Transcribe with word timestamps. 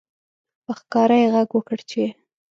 په 0.65 0.71
ښکاره 0.79 1.15
یې 1.21 1.27
غږ 1.33 1.49
وکړ 1.55 1.79
چې 1.89 2.03